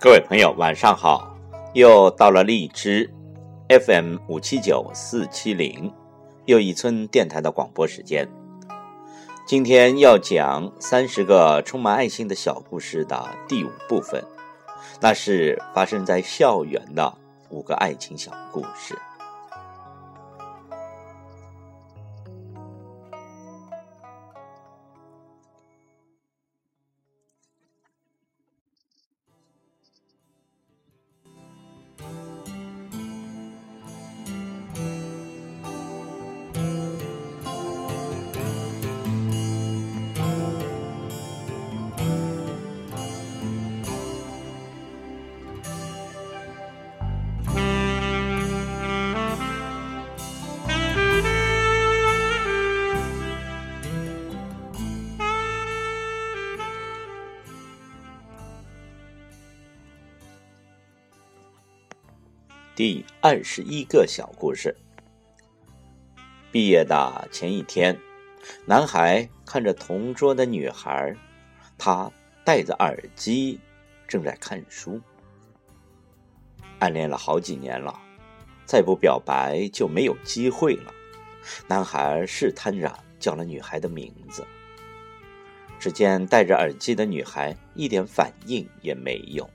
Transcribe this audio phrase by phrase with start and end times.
[0.00, 1.36] 各位朋友，晚上好！
[1.72, 3.12] 又到了荔枝
[3.68, 5.92] FM 五七九四七零
[6.44, 8.28] 又一村电台的广播时间。
[9.44, 14.22] 今天要讲三十个充满爱心的小故事的第五部分，
[15.00, 17.12] 那是发生在校园的
[17.50, 18.96] 五个爱情小故事。
[62.78, 64.72] 第二十一个小故事。
[66.52, 67.98] 毕业的前一天，
[68.66, 71.12] 男孩看着同桌的女孩，
[71.76, 72.08] 她
[72.44, 73.58] 戴着耳机，
[74.06, 75.00] 正在看书。
[76.78, 78.00] 暗恋了好几年了，
[78.64, 80.94] 再不表白就没有机会了。
[81.66, 84.46] 男孩试探着叫了女孩的名字，
[85.80, 89.50] 只见戴着耳机的女孩一点反应也没有，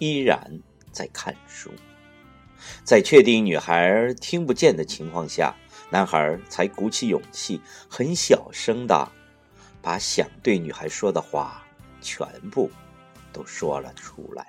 [0.00, 1.70] 依然在看书。
[2.84, 5.54] 在确定女孩听不见的情况下，
[5.90, 9.08] 男孩才鼓起勇气，很小声的
[9.82, 11.64] 把想对女孩说的话
[12.00, 12.70] 全部
[13.32, 14.46] 都说了出来。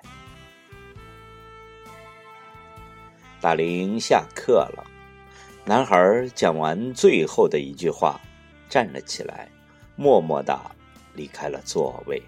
[3.40, 4.86] 大铃下课了，
[5.64, 8.20] 男孩讲完最后的一句话，
[8.68, 9.48] 站了起来，
[9.96, 10.56] 默默的
[11.14, 12.22] 离开了座位，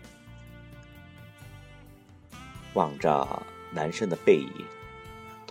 [2.73, 4.51] 望着男生的背影。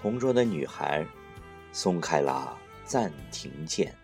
[0.03, 1.07] 同桌的女孩
[1.71, 3.95] 松开了暂停键，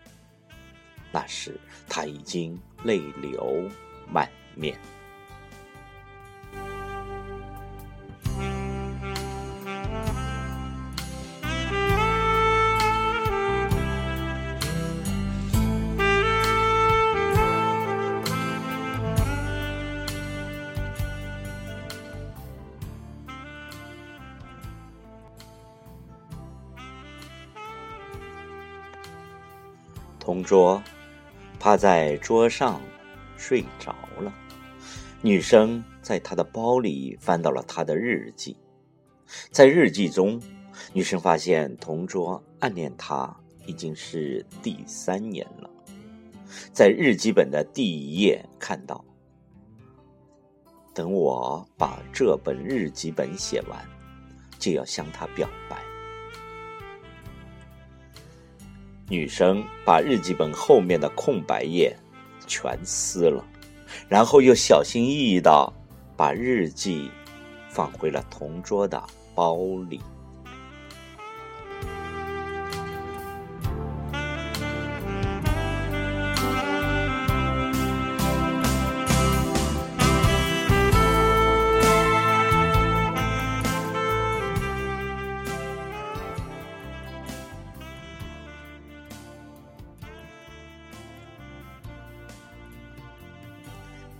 [1.12, 3.68] 那时她已经泪流
[4.10, 4.80] 满面。
[30.20, 30.80] 同桌
[31.58, 32.80] 趴在桌上
[33.36, 34.32] 睡着了，
[35.22, 38.56] 女生在他的包里翻到了他的日记，
[39.50, 40.40] 在日记中，
[40.92, 43.34] 女生发现同桌暗恋她
[43.66, 45.68] 已经是第三年了，
[46.72, 49.02] 在日记本的第一页看到，
[50.94, 53.82] 等我把这本日记本写完，
[54.58, 55.89] 就要向他表白。
[59.10, 61.94] 女生把日记本后面的空白页
[62.46, 63.44] 全撕了，
[64.08, 65.72] 然后又小心翼翼的
[66.16, 67.10] 把日记
[67.68, 69.02] 放回了同桌的
[69.34, 69.56] 包
[69.88, 70.00] 里。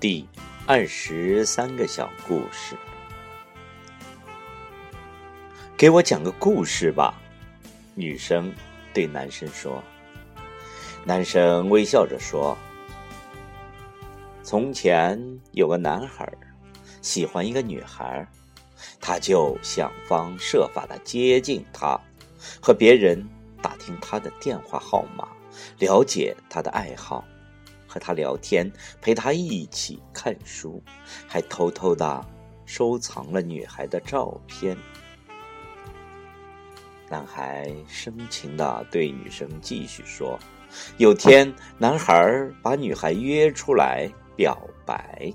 [0.01, 0.27] 第
[0.67, 2.75] 二十三个小故事，
[5.77, 7.21] 给我讲个故事吧。
[7.95, 8.51] 女生
[8.95, 9.85] 对男生说。
[11.05, 12.57] 男生微笑着说
[14.43, 15.21] ：“从前
[15.53, 16.27] 有个男孩
[17.03, 18.27] 喜欢一个女孩，
[19.03, 22.01] 他就想方设法的接近她，
[22.59, 23.23] 和别人
[23.61, 25.29] 打听她的电话号码，
[25.79, 27.23] 了解她的爱好。”
[27.91, 28.71] 和他聊天，
[29.01, 30.81] 陪他一起看书，
[31.27, 32.25] 还偷偷的
[32.65, 34.77] 收藏了女孩的照片。
[37.09, 40.39] 男孩深情的对女生继续说
[40.99, 44.57] ：“有天，男孩把女孩约出来表
[44.87, 45.35] 白。”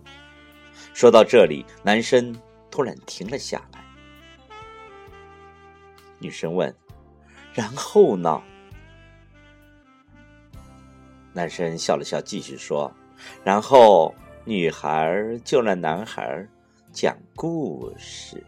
[0.95, 2.33] 说到这里，男生
[2.71, 3.83] 突然停了下来。
[6.19, 6.73] 女生问
[7.53, 8.41] ：“然后呢？”
[11.35, 12.89] 男生笑了笑，继续说
[13.43, 14.15] ：“然后
[14.45, 16.47] 女孩就让男孩
[16.93, 18.41] 讲故事。”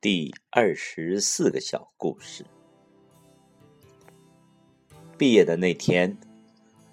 [0.00, 2.46] 第二十四个小故事。
[5.18, 6.16] 毕业的那天，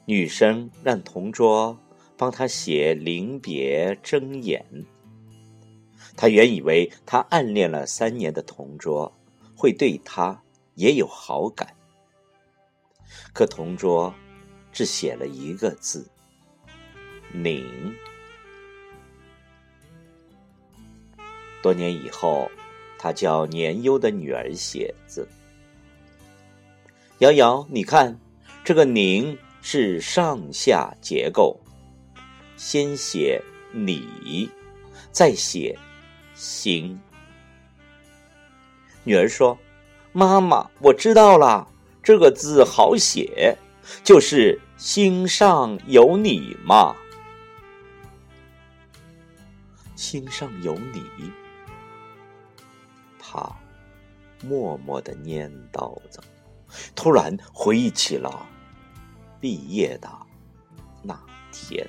[0.05, 1.79] 女生让同桌
[2.17, 4.85] 帮她写临别赠言。
[6.15, 9.13] 她原以为她暗恋了三年的同桌
[9.55, 10.43] 会对她
[10.75, 11.75] 也有好感，
[13.33, 14.13] 可同桌
[14.71, 16.09] 只写了一个字
[17.31, 17.95] “宁”。
[21.61, 22.51] 多年以后，
[22.97, 25.25] 他教年幼的女儿写字。
[27.19, 28.19] 瑶瑶，你看，
[28.65, 31.57] 这个“宁”是上下结构，
[32.57, 34.49] 先写“你”，
[35.09, 35.79] 再写
[36.35, 36.99] “心”。
[39.05, 39.57] 女儿说
[40.11, 41.65] ：“妈妈，我知道了，
[42.03, 43.57] 这个字好写，
[44.03, 46.93] 就是‘心上有你’嘛。
[49.95, 51.31] ”“心上有你。”
[53.17, 53.49] 他
[54.41, 56.21] 默默的念叨着。
[56.95, 58.45] 突然回忆起了
[59.43, 60.09] 毕业的
[61.01, 61.85] 那天。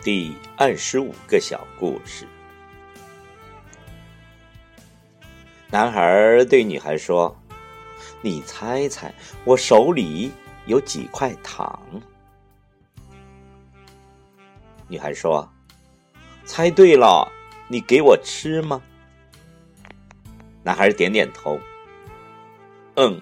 [0.00, 2.24] 第二十五个小故事：
[5.70, 7.36] 男孩对女孩说
[8.22, 9.12] ：“你猜猜，
[9.44, 10.30] 我手里
[10.66, 11.82] 有几块糖？”
[14.86, 15.46] 女孩说
[16.46, 17.28] ：“猜对了，
[17.66, 18.80] 你给我吃吗？”
[20.62, 21.58] 男孩点点头
[22.94, 23.20] ：“嗯，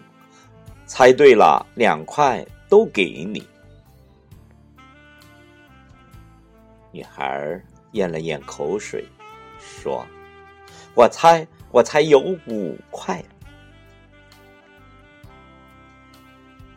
[0.85, 3.43] 猜对了，两块都给你。”
[6.97, 7.63] 女孩
[7.93, 9.05] 咽了咽口水，
[9.61, 10.07] 说
[10.97, 13.23] ：“我猜，我猜有五块。”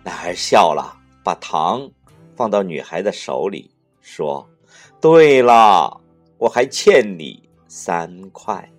[0.04, 0.94] 男孩笑了，
[1.24, 1.90] 把糖
[2.36, 3.72] 放到女孩的手里，
[4.02, 4.46] 说
[5.00, 6.02] ：“对了，
[6.38, 8.70] 我还欠你三块。”